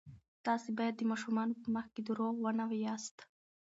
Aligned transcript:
تاسې 0.45 0.69
باید 0.77 0.95
د 0.97 1.01
ماشومانو 1.11 1.53
په 1.61 1.67
مخ 1.75 1.85
کې 1.93 2.01
درواغ 2.07 2.35
ونه 2.39 2.63
وایاست. 2.67 3.17